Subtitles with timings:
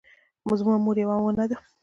[0.59, 1.57] زما مور یوه ونه وه